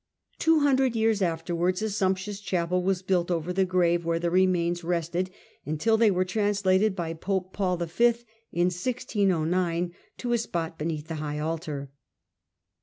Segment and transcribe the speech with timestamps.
[0.39, 4.83] Two hundred years afterwards a sumptuous chapel was built over the grave, where the remains
[4.83, 5.29] rested
[5.63, 8.07] until they were translated by pope Paul V.,
[8.51, 11.91] in 1609, to a spot beneath the high altar.